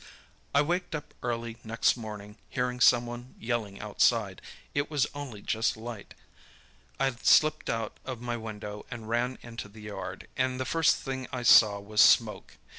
"I 0.55 0.63
waked 0.63 0.95
up 0.95 1.13
early 1.21 1.57
next 1.63 1.95
morning 1.95 2.37
hearing 2.49 2.79
someone 2.79 3.35
yelling 3.39 3.79
outside. 3.79 4.41
It 4.73 4.89
was 4.89 5.05
only 5.13 5.43
just 5.43 5.77
light. 5.77 6.15
I 6.99 7.11
slipped 7.21 7.69
out 7.69 7.97
of 8.03 8.19
my 8.19 8.35
window 8.35 8.83
and 8.89 9.07
ran 9.07 9.37
into 9.43 9.67
the 9.69 9.81
yard, 9.81 10.27
and 10.35 10.59
the 10.59 10.65
first 10.65 10.95
thing 10.97 11.27
I 11.31 11.43
saw 11.43 11.79
was 11.79 12.01
smoke. 12.01 12.57